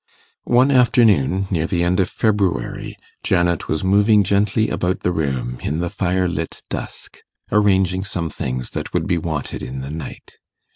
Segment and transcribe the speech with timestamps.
[0.49, 5.79] One afternoon, near the end of February, Janet was moving gently about the room, in
[5.79, 7.19] the fire lit dusk,
[7.51, 10.39] arranging some things that would be wanted in the night.